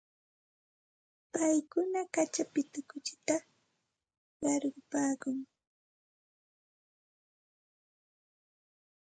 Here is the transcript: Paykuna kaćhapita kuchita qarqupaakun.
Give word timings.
Paykuna 1.33 1.99
kaćhapita 2.13 2.79
kuchita 2.89 3.35
qarqupaakun. 4.39 5.37